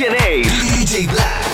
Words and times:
CD's. 0.00 0.46
DJ 0.46 1.06
Black. 1.06 1.49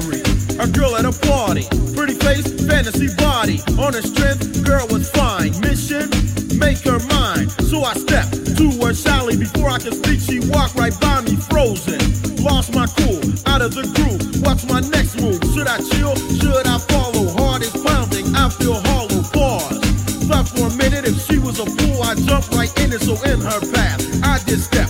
a 0.00 0.66
girl 0.66 0.96
at 0.96 1.04
a 1.04 1.12
party. 1.12 1.64
Pretty 1.94 2.14
face, 2.14 2.46
fantasy 2.66 3.08
body. 3.16 3.60
On 3.78 3.92
her 3.92 4.02
strength, 4.02 4.64
girl 4.64 4.86
was 4.88 5.10
fine. 5.10 5.52
Mission, 5.60 6.08
make 6.58 6.78
her 6.88 6.98
mine. 7.08 7.48
So 7.68 7.82
I 7.84 7.92
stepped 7.94 8.56
to 8.56 8.70
her 8.80 8.94
shyly. 8.94 9.36
Before 9.36 9.68
I 9.68 9.78
could 9.78 9.94
speak, 9.94 10.20
she 10.20 10.40
walked 10.48 10.76
right 10.76 10.98
by 11.00 11.20
me, 11.22 11.36
frozen. 11.36 12.00
Lost 12.42 12.74
my 12.74 12.86
cool, 12.98 13.20
out 13.46 13.60
of 13.60 13.74
the 13.74 13.84
groove. 13.94 14.42
What's 14.42 14.64
my 14.66 14.80
next 14.80 15.20
move? 15.20 15.40
Should 15.52 15.68
I 15.68 15.78
chill? 15.92 16.16
Should 16.40 16.66
I 16.66 16.78
follow? 16.78 17.28
Heart 17.36 17.62
is 17.62 17.76
pounding, 17.84 18.34
I 18.34 18.48
feel 18.48 18.80
hollow. 18.80 19.22
Pause. 19.32 19.80
Thought 20.28 20.48
for 20.48 20.66
a 20.68 20.76
minute, 20.76 21.04
if 21.04 21.20
she 21.26 21.38
was 21.38 21.58
a 21.58 21.66
fool, 21.66 22.02
I'd 22.02 22.18
jump 22.18 22.48
right 22.52 22.72
in 22.80 22.92
it. 22.92 23.02
So 23.02 23.14
in 23.24 23.40
her 23.40 23.60
path, 23.72 24.00
I 24.24 24.38
did 24.46 24.60
step. 24.60 24.89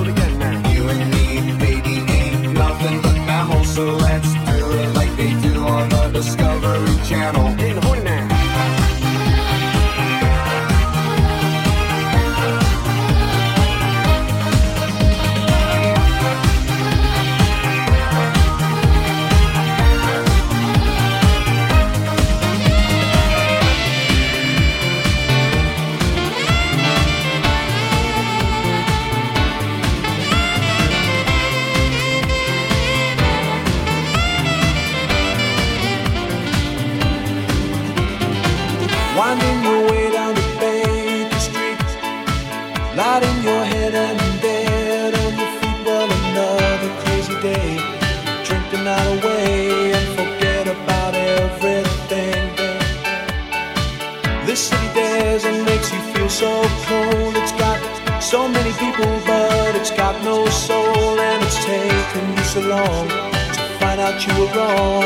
you 64.27 64.39
were 64.39 64.51
wrong. 64.53 65.00